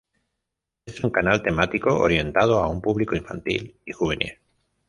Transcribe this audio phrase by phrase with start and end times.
[0.83, 4.35] Es un canal temático orientado a un público infantil y juvenil.